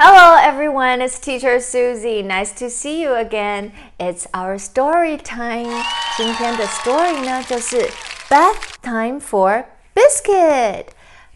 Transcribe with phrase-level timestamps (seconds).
[0.00, 2.22] Hello everyone, it's teacher Susie.
[2.22, 3.72] Nice to see you again.
[3.98, 5.82] It's our story time.
[6.18, 7.88] 今天的 story 呢，就是
[8.28, 10.88] bath time for biscuit.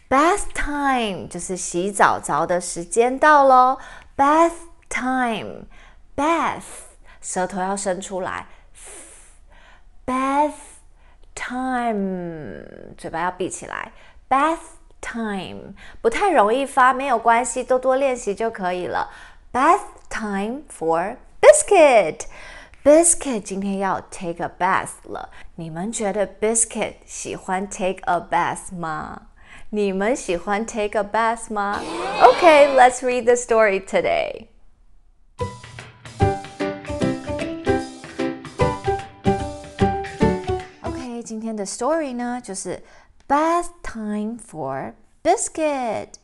[0.07, 3.79] Bath time 就是洗澡澡的时间到喽。
[4.15, 4.53] Bath
[4.89, 5.65] time,
[6.15, 6.61] bath
[7.19, 8.45] 舌头要伸出来。
[10.05, 10.53] Bath
[11.33, 13.91] time 嘴巴要闭起来。
[14.29, 14.59] Bath
[15.05, 19.09] time 不太容易发，没有关系，多多练习就可以了。
[19.51, 25.29] Bath time for biscuit。Biscuit 今天要 take a bath 了。
[25.55, 29.27] 你们觉得 Biscuit 喜欢 take a bath 吗？
[29.69, 31.79] 你们喜欢 take a bath 吗？
[32.21, 34.47] Okay, let's read the story today.
[40.81, 42.81] OK，今天的 story 呢，就是
[43.27, 44.93] Bath time for
[45.23, 46.15] biscuit.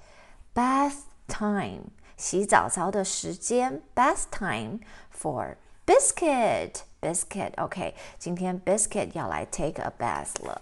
[0.54, 3.82] Bath time，洗澡澡的时间。
[3.96, 4.80] Bath time
[5.18, 5.56] for
[5.86, 6.82] biscuit.
[7.00, 7.52] Biscuit.
[7.58, 10.62] OK，今天 biscuit 要来 take a bath 了。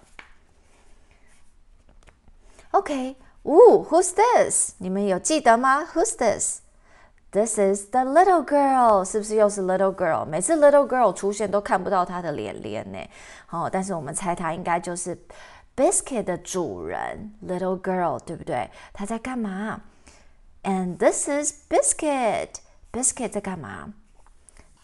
[2.71, 4.73] OK，呜，Who's this？
[4.79, 5.83] 你们有记得吗？
[5.93, 10.25] Who's this？This is the little girl，是不是又是 little girl？
[10.25, 12.99] 每次 little girl 出现都看不到她的脸脸呢。
[13.49, 15.17] 哦，但是我们猜她应该就是
[15.79, 18.69] biscuit 的主人 little girl，对不对？
[18.93, 19.81] 她在干嘛？
[20.63, 23.93] And this is biscuit。biscuit 在干嘛？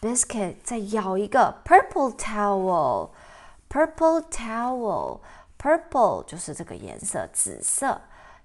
[0.00, 8.02] biscuit 在咬一个 purple towel。purple towel。purple 就是这个颜色，紫色。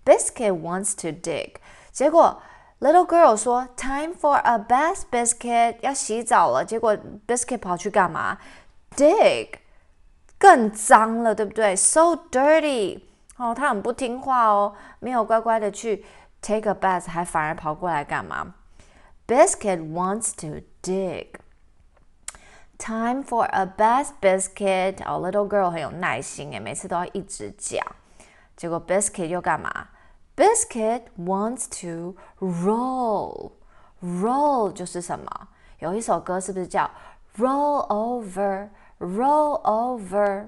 [0.04, 1.54] Biscuit wants to dig.
[1.90, 2.40] 结果
[2.85, 6.63] Little girl 说，Time for a bath, Biscuit 要洗澡了。
[6.63, 8.37] 结果 Biscuit 跑去干嘛
[8.95, 9.55] ？Dig，
[10.37, 13.01] 更脏了，对不对？So dirty。
[13.37, 16.05] 哦，他很不听话哦，没有乖乖的去
[16.43, 18.53] take a bath，还反而跑过来干嘛
[19.27, 21.29] ？Biscuit wants to dig.
[22.77, 24.97] Time for a bath, Biscuit.
[25.05, 27.83] 哦，little girl 很有耐心诶，每次都要一直讲。
[28.55, 29.87] 结果 Biscuit 又干嘛
[30.36, 35.48] ？Biscuit wants to roll。roll 就是什么？
[35.78, 36.90] 有一首歌是不是叫
[37.36, 40.46] Roll Over？Roll Over？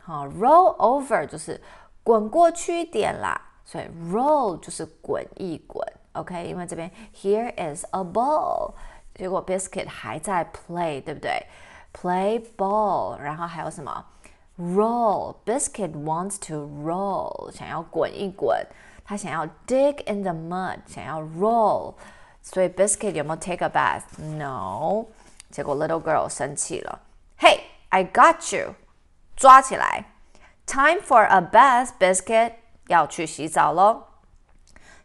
[0.00, 1.60] 好，Roll Over 就是
[2.02, 3.40] 滚过去一点啦。
[3.64, 5.86] 所以 roll 就是滚一滚。
[6.12, 8.74] OK，因为这边 Here is a ball。
[9.14, 11.46] 结果 Biscuit 还在 play，对不对？
[11.94, 14.04] Play ball，然后还有什么？
[14.58, 15.36] roll.
[15.46, 18.66] Biscuit wants to roll，想要滚一滚。
[19.06, 21.94] 他想要 dig in the mud，想要 roll。
[22.40, 25.06] 所以 Biscuit 有没有 take a bath？No。
[25.50, 27.00] 结果 Little Girl 生气了。
[27.38, 28.74] Hey, I got you！
[29.36, 30.06] 抓起来。
[30.66, 32.54] Time for a bath, Biscuit。
[32.88, 34.04] 要去洗澡喽。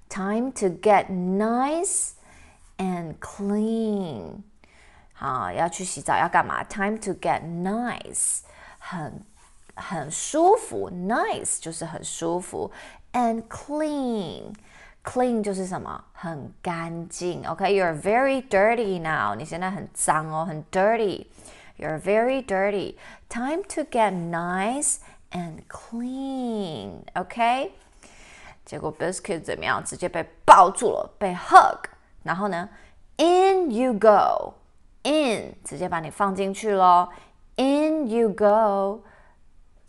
[0.09, 2.12] Time to get nice
[2.77, 4.44] and clean.
[5.13, 6.63] 好，要去洗澡要干嘛？
[6.63, 8.41] Time to get nice，
[8.79, 9.25] 很
[9.74, 12.70] 很舒服，nice 就是很舒服
[13.12, 14.54] ，and clean。
[15.04, 16.04] Clean 就是什么？
[16.12, 17.44] 很干净。
[17.48, 19.34] OK，you're very dirty now。
[19.34, 21.26] 你现在很脏哦，很 dirty。
[21.76, 22.94] You're very dirty.
[23.28, 24.98] Time to get nice
[25.32, 27.00] and clean.
[27.14, 27.72] OK。
[28.64, 29.82] 结果 Biscuit 怎么样？
[29.84, 31.86] 直接被抱住了，被 hug。
[32.22, 32.68] 然后呢
[33.16, 34.54] ，In you go。
[35.02, 37.08] In 直接把你放进去喽
[37.56, 39.02] In you go，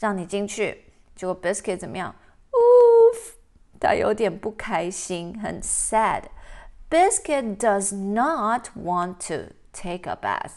[0.02, 0.84] 让你进去。
[1.14, 2.14] 结果 Biscuit 怎么样？
[2.52, 3.32] Oof，
[3.80, 10.52] 他有点不开心，很 sad。Biscuit does not want to take a bath.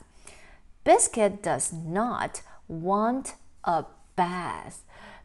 [0.83, 3.31] Biscuit does not want
[3.61, 3.85] a
[4.15, 4.75] bath.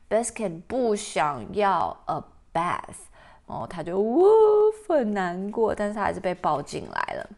[0.09, 2.23] Biscuit 不想要 a
[2.53, 3.07] bath。
[3.47, 7.31] 哦，他就 woof 很难过，但是他还是被抱进来了。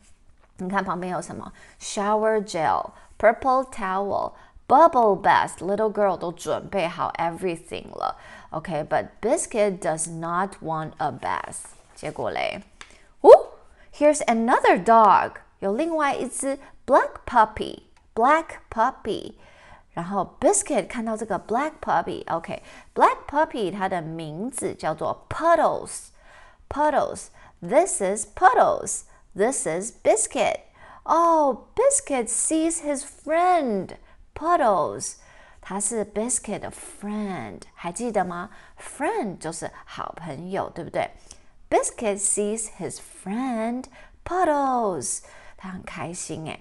[0.57, 1.53] 你看旁边有什么？
[1.79, 4.33] Shower gel, purple towel,
[4.67, 5.59] bubble bath.
[5.59, 8.17] Little girl 都准备好 everything 了。
[8.51, 11.65] OK, but Biscuit does not want a bath.
[11.95, 12.63] 结果嘞，
[13.21, 13.31] 哦，
[13.93, 15.33] Here's another dog.
[15.59, 17.83] 有另外一只 black puppy,
[18.15, 19.35] black puppy.
[19.93, 27.29] 然后 Biscuit 看到这个 black puppy，OK，black puppy 它的名字叫做 Puddles。Puddles.
[27.61, 29.03] This is Puddles.
[29.35, 30.61] This is Biscuit.
[31.05, 33.97] Oh, Biscuit sees his friend
[34.35, 35.17] Puddles.
[35.61, 38.51] 他是 Biscuit 的 friend，还记得吗？
[38.81, 41.11] Friend 就是好朋友，对不对？
[41.69, 43.85] Biscuit sees his friend
[44.25, 45.21] Puddles，
[45.57, 46.61] 他很开心哎。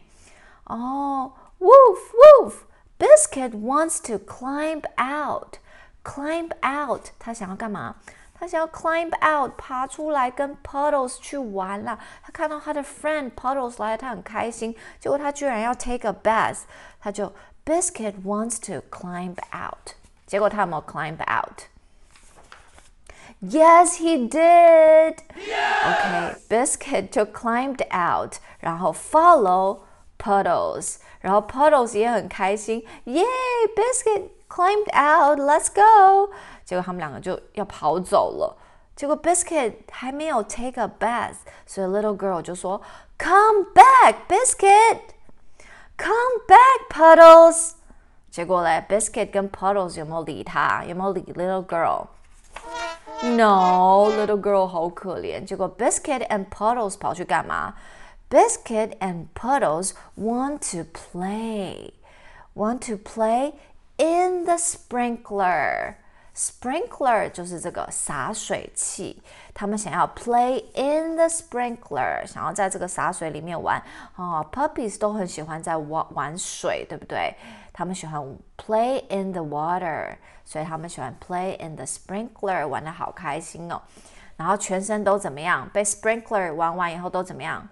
[0.66, 2.00] 哦，Woof
[2.44, 5.60] Woof。Biscuit wants to climb out.
[6.04, 7.98] Climb out，他想要干嘛？
[8.34, 12.00] 他想要 climb out，爬出来跟 Puddles 去玩了。
[12.24, 14.76] 他看到他的 friend Puddles 来了，他很开心。
[15.00, 16.62] 结果他居然要 take a bath，
[17.00, 17.32] 他就
[17.66, 19.94] Biscuit wants to climb out。
[20.26, 21.64] 结果他有没有 climb out?
[23.42, 25.18] Yes, he did.
[25.84, 29.82] Okay, Biscuit 就 climbed out，然后 follow
[30.18, 32.84] Puddles，然后 Puddles 也很开心。
[33.06, 33.24] Yay,
[33.76, 35.40] Biscuit climbed out.
[35.40, 36.34] Let's go.
[36.66, 38.58] 结果他们两个就要跑走了。
[38.96, 41.36] 结果 Biscuit 还没有 take a bath，
[41.68, 42.82] 所以 Little Girl 就说：“
[43.20, 45.00] Come back, Biscuit!
[46.02, 47.74] Come back, Puddles!”
[48.30, 50.84] 结果嘞，Biscuit 跟 Puddles 有没有理他？
[50.86, 55.44] 有没有理 Little Girl？No, Little Girl 好可怜。
[55.44, 57.74] 结果 Biscuit and Puddles 跑去干嘛？
[58.30, 61.94] Biscuit and Puddles want to play,
[62.54, 63.56] want to play
[63.98, 65.96] in the sprinkler.
[66.36, 69.24] Sprinkler 就是这个洒水器，
[69.55, 73.83] 他们想要 play in the sprinkler，想要在这个洒水里面玩。
[74.17, 77.35] 哦，puppies 都很喜欢在玩玩水，对不对？
[77.73, 78.21] 他们喜欢
[78.57, 83.81] play in the water，所以他们喜欢 play in the sprinkler，玩的好开心哦。
[84.37, 85.69] 然后全身都怎么样？
[85.73, 87.69] 被 sprinkler 玩完以后都怎么样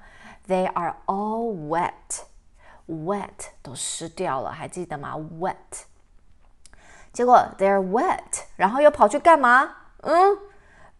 [0.46, 5.84] ？They are all wet，wet 都湿掉了，还记得吗？wet。
[7.12, 9.76] 结果 they're wet，然后又跑去干嘛？
[10.02, 10.38] 嗯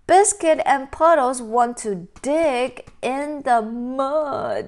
[0.10, 4.68] ，Biscuit and Puddles want to dig in the mud，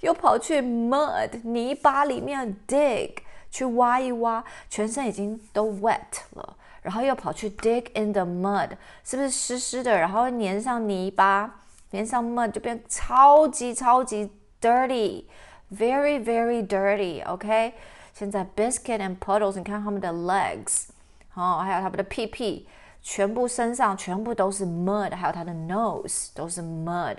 [0.00, 3.16] 又跑去 mud 泥巴里面 dig
[3.50, 5.98] 去挖一挖，全身已经都 wet
[6.34, 8.70] 了，然后又跑去 dig in the mud，
[9.02, 9.98] 是不是湿湿的？
[9.98, 11.60] 然后粘上泥巴，
[11.90, 17.74] 粘上 mud 就变超级超级 dirty，very very dirty，OK？
[18.12, 20.88] 现在 biscuit and puddles，你看他们的 legs，
[21.34, 22.68] 哦，还有他们的屁屁，
[23.02, 27.16] 全部身上全部都是 mud，还有他的 nose 都是 mud，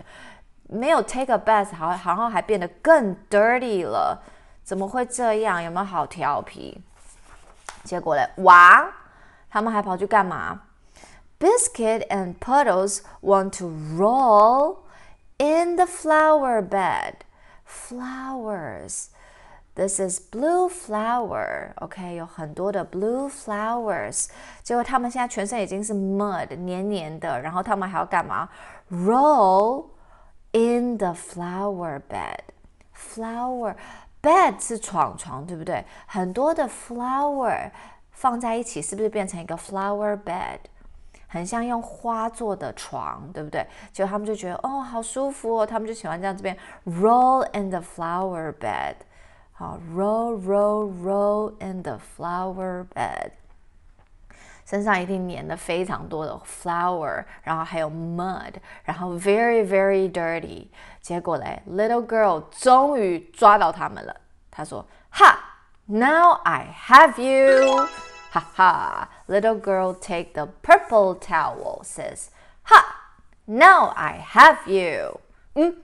[0.67, 4.21] 没有 take a bath，好，然后还变得更 dirty 了，
[4.63, 5.63] 怎么会这样？
[5.63, 6.81] 有没有好调皮？
[7.83, 8.91] 结果嘞，哇，
[9.49, 10.61] 他们还跑去干嘛？
[11.39, 14.79] Biscuit and Puddles want to roll
[15.37, 17.15] in the flower bed.
[17.65, 19.05] Flowers.
[19.74, 21.72] This is blue flower.
[21.80, 24.28] OK，有很多的 blue flowers。
[24.62, 27.40] 结果他们现在全身已经是 mud，黏黏的。
[27.40, 28.48] 然后他们还要干嘛
[28.90, 29.86] ？Roll
[30.52, 32.38] in the flower bed.
[32.96, 33.74] Flower
[34.22, 35.84] bed 是床床，对不对？
[36.06, 37.72] 很多的 flower
[38.12, 40.58] 放在一起，是不是变成一个 flower bed？
[41.26, 43.66] 很像用花做的床，对不对？
[43.92, 48.94] 结果他们就觉得哦，好舒服哦，他们就喜欢这样这边 roll in the flower bed。
[49.53, 53.31] 好，roll roll roll in the flower bed。
[54.65, 58.53] 身上一定粘了非常多的 flour，然后还有 mud，
[58.83, 60.67] 然后 very very dirty。
[61.01, 64.15] 结果嘞，little girl 终于抓到他们了。
[64.51, 65.39] 她说：“哈，
[65.87, 67.87] now I have you。”
[68.31, 72.27] 哈哈，little girl take the purple towel says：“
[72.61, 72.85] 哈，
[73.45, 75.19] now I have you。”
[75.55, 75.75] 嗯，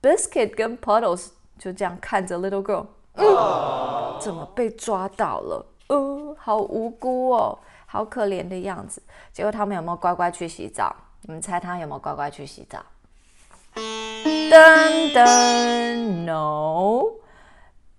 [0.00, 5.65] biscuit 跟 puddles 就这样看着 little girl，嗯，怎么被抓到了？
[5.89, 7.59] 嗯，好无辜哦。
[7.85, 9.01] 好可怜的样子。
[9.33, 10.95] 结果他们有没有乖乖去洗澡？
[11.23, 12.79] 你们猜他有没有乖乖去洗澡？
[13.75, 17.03] 噔噔，no。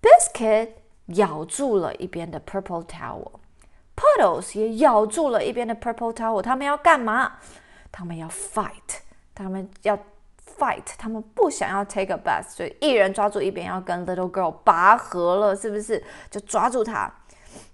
[0.01, 0.69] Biscuit
[1.07, 6.41] 咬住了一边的 purple towel，Puddles 也咬住了一边的 purple towel。
[6.41, 7.33] 他们要干嘛？
[7.91, 9.01] 他们要 fight，
[9.35, 9.99] 他们要
[10.60, 16.02] fight，他们不想要 take a bath，所以一人抓住一边，要跟 little girl 拔河了，是不是？
[16.30, 17.12] 就抓住他。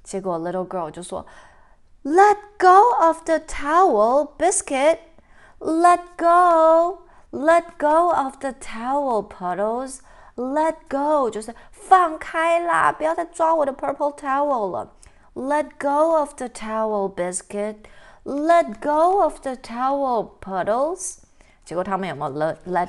[0.02, 1.24] 结果 little girl 就说。
[2.04, 4.98] Let go of the towel, Biscuit.
[5.60, 7.02] Let go.
[7.30, 10.00] Let go of the towel, Puddles.
[10.34, 14.92] Let go 就是放开啦，不要再抓我的 purple towel 了。
[15.34, 17.76] Let go of the towel, Biscuit.
[18.24, 21.18] Let go of the towel, Puddles.
[21.67, 22.87] 结果他们有没有 let let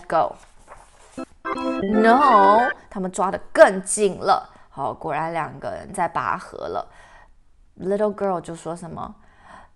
[1.16, 4.48] go？No，他们抓的更紧了。
[4.70, 6.88] 好，果然两个人在拔河了。
[7.80, 9.16] Little girl 就说什么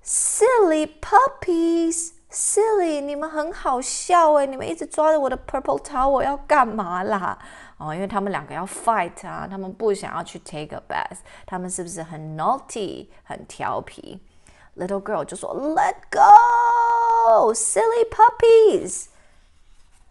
[0.04, 7.36] ？Silly puppies，silly，你们很好笑诶，你们一直抓着我的 purple towel 要干嘛啦？
[7.78, 14.22] 哦，因为他们两个要 fight 啊，他们不想要去 take a bath，他们是不是很 naughty，很调皮
[14.76, 16.20] ？Little girl 就说 Let go
[17.21, 19.05] go，silly puppies。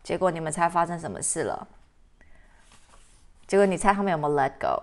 [0.03, 1.67] 结果你们猜发生什么事了？
[3.47, 4.83] 结果你猜他们有没有 let go？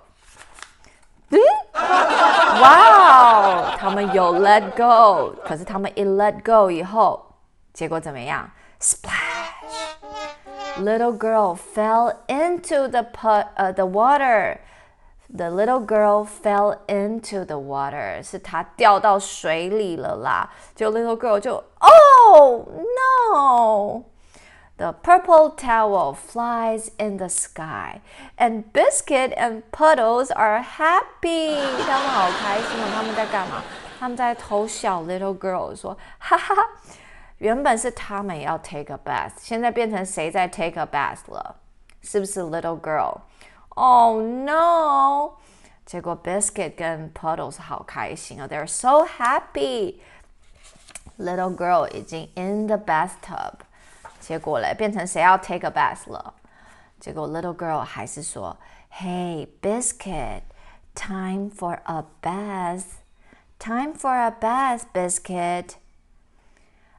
[1.30, 1.40] 嗯，
[1.74, 7.26] 哇哦，他们有 let go，可是他们一 let go 以后，
[7.74, 8.52] 结果怎么样？
[8.80, 14.60] Splash！Little girl fell into the pot, uh, the water.
[15.36, 20.52] The little girl fell into the water，是她掉到水里了啦。
[20.76, 22.68] 就 little girl 就，Oh
[23.34, 28.02] no！The purple towel flies in the sky,
[28.38, 31.58] and Biscuit and Puddles are happy.
[31.86, 32.92] 他们好开心哦！
[32.94, 33.64] 他们在干嘛？
[34.00, 35.02] 他们在偷笑。
[35.04, 36.56] Little girl 说：“哈哈，
[37.38, 41.56] 原本是他们要 take a bath，现在变成谁在 take a bath 了？
[42.02, 42.80] 是不是 Little
[43.78, 45.38] girl？Oh no！
[45.86, 50.00] 结果 Biscuit 跟 Puddles 好开心哦，They're so happy.
[51.18, 53.54] Little girl 已经 in the bathtub。
[54.20, 56.34] 结果嘞，变成谁要 take a bath 了？
[57.00, 58.58] 结果 little girl 还是说：“
[58.90, 60.44] Hey biscuit,
[60.96, 62.86] time for a bath,
[63.60, 65.72] time for a bath, biscuit,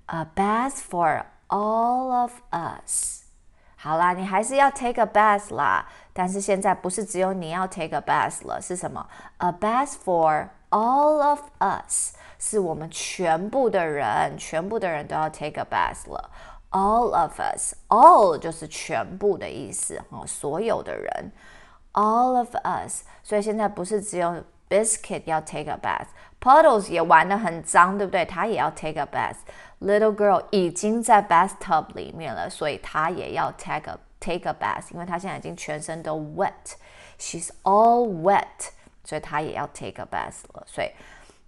[0.07, 3.23] a bath for all of us。”
[3.77, 5.89] 好啦，你还是要 take a bath 啦，
[6.19, 9.07] 但是现在不是只有你要 take a bath 了，是什么？
[9.39, 16.31] A bath for all of us，是我们全部的人，全部的人都要 take a bath 了。
[16.71, 21.33] all of us, all 就是全部的意思哈，所有的人，
[21.93, 23.03] all of us。
[23.23, 28.25] 所以现在不是只有 Biscuit 要 take a bath，Puddles 也玩的很脏，对不对？
[28.25, 38.71] 他也要 take a bath。Little girl 已经在 bathtub 里面了，所以她也要 take a take a bath，因为她现在已经全身都 wet，she's all wet，
[39.05, 40.65] 所以她也要 take a bath 了。
[40.67, 40.91] 所以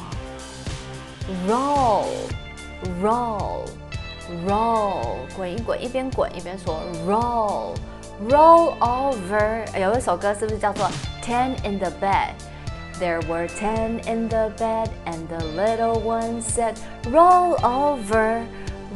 [4.43, 9.79] ？Roll，roll，roll，滚一滚，一边滚一边说 roll，roll over。
[9.79, 10.87] 有一首歌是不是叫做
[11.26, 16.74] Ten in the bed？There were ten in the bed, and the little one said,
[17.10, 18.42] "Roll over,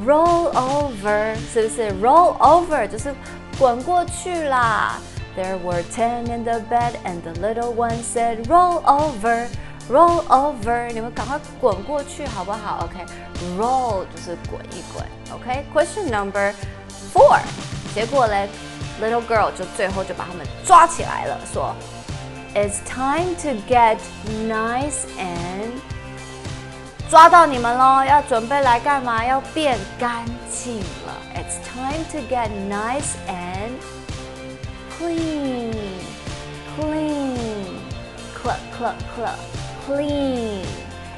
[0.04, 3.14] roll over." 是不是 roll over 就是
[3.58, 5.00] 滚过去啦？
[5.36, 9.48] There were ten in the bed, and the little one said, "Roll over,
[9.90, 12.84] roll over." 你们赶快滚过去好不好？
[12.84, 14.06] OK，roll、okay?
[14.14, 15.04] 就是滚一滚。
[15.32, 16.10] OK，question、okay?
[16.10, 16.52] number
[17.12, 17.40] four。
[17.94, 18.48] 结果嘞，
[19.00, 21.74] little girl 就最后就把他们抓起来了，说
[22.54, 23.98] ，"It's time to get
[24.48, 25.80] nice and."
[27.08, 29.24] 抓到你们喽，要准备来干嘛？
[29.24, 31.16] 要变干净了。
[31.36, 33.78] It's time to get nice and
[34.98, 35.72] clean,
[36.76, 37.36] clean,
[38.34, 39.38] cluck, cluck, cluck,
[39.86, 40.64] clean.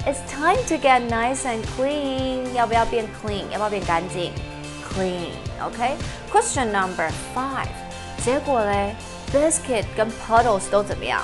[0.04, 2.52] It's time to get nice and clean.
[2.52, 3.48] 要不要变 clean？
[3.50, 4.32] 要不要变干净？
[4.94, 5.30] Clean.
[5.64, 5.96] OK.
[6.30, 7.68] Question number five.
[8.22, 8.94] 结果嘞
[9.32, 11.22] ，Biscuit 跟 Puddles 都怎么样？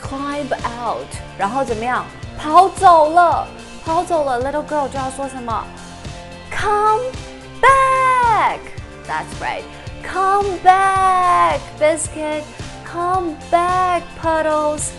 [0.00, 1.06] Climb out，
[1.38, 2.04] 然后怎么样？
[2.38, 3.46] 跑走了，
[3.84, 4.42] 跑走了。
[4.42, 5.64] Little girl 就要说什么？
[6.50, 7.04] Come
[7.60, 8.58] back.
[9.06, 9.62] That's right.
[10.02, 12.42] Come back, Biscuit.
[12.84, 14.90] Come back, Puddles.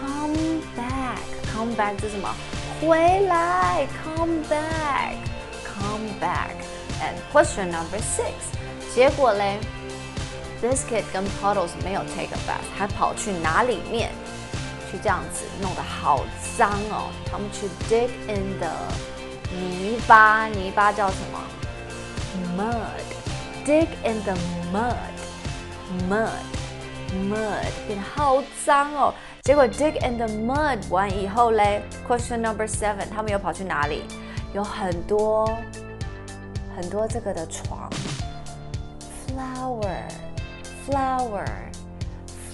[0.00, 1.18] Come back.
[1.54, 2.28] Come back 是什么？
[2.80, 3.86] 回来。
[4.04, 5.14] Come back.
[5.64, 6.56] Come back.
[7.00, 8.32] And question number six.
[8.94, 9.58] 结果嘞
[10.62, 14.10] ，Biscuit 跟 Puddles 没有 take a bath，还跑去哪里面？
[14.90, 16.24] 去这样子弄得好
[16.58, 17.10] 脏哦。
[17.30, 18.70] 他们去 dig in the
[19.54, 21.38] 泥巴，泥巴叫什么？
[22.56, 23.64] Mud.
[23.64, 24.34] dig in the
[24.72, 24.94] mud,
[26.08, 26.28] mud,
[27.12, 29.14] mud 变得好脏哦。
[29.42, 34.02] 结果 dig in the mud 完以后嘞，question number seven，他们又跑去哪里？
[34.54, 35.46] 有很多
[36.76, 37.88] 很多这个的床，
[39.28, 40.02] flower,
[40.86, 41.46] flower,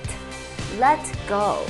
[0.79, 1.61] let go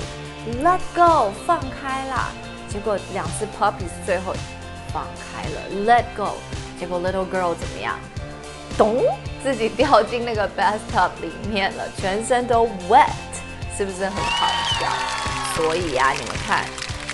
[0.64, 2.32] let go 放开啦。
[2.68, 4.34] 结果两只 puppies 最后
[4.92, 6.36] 放开了 let go。
[6.78, 7.98] 结果 little girl 怎么样？
[8.78, 9.02] 咚，
[9.42, 13.10] 自己掉进那个 bathtub 里面了，全身都 wet，
[13.76, 14.46] 是不是很好
[14.78, 14.86] 笑？
[15.54, 16.64] 所以呀，你们看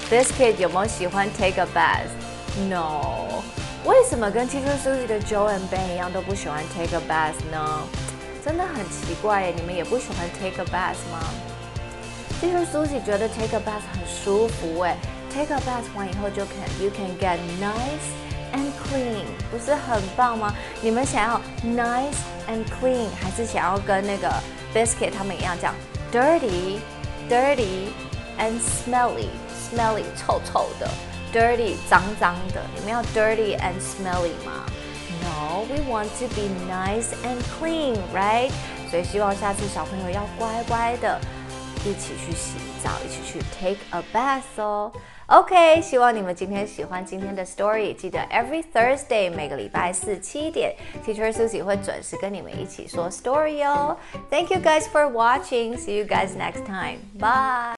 [0.09, 3.43] this kid 有没有喜欢 take a bath？No。
[3.85, 7.83] 为什么跟 Teacher Susie 的 Joe and Ben 一样都不喜欢 take a bath 呢？
[8.45, 11.21] 真的很奇怪耶，你们也不喜欢 take a bath 吗
[12.41, 14.97] ？Teacher Susie 觉得 take a bath 很舒服哎，
[15.34, 18.10] take a bath 完以后就 can you can get nice
[18.54, 20.54] and clean，不是很棒吗？
[20.82, 22.18] 你们想要 nice
[22.50, 24.30] and clean，还是想要跟那个
[24.74, 25.74] biscuit 他们一样讲
[26.12, 26.80] dirty
[27.30, 27.90] dirty
[28.38, 30.90] and smelly smelly 臭臭的
[31.34, 32.62] dirty 脏脏的？
[32.76, 34.66] 你们要 dirty and smelly 吗？
[35.24, 38.52] No, we want to be nice and clean, right?
[38.90, 41.22] 所以希望下次小朋友要乖乖的，
[41.86, 44.92] 一起去洗澡，一起去 take a bath 哦。
[45.28, 47.94] OK，希望你们今天喜欢今天的 story。
[47.96, 53.98] 记得 every Thursday 每个礼拜四七点，Teacher Susie 会准时跟你们一起说 story 哦。
[54.30, 55.78] Thank you guys for watching.
[55.78, 57.00] See you guys next time.
[57.18, 57.70] Bye.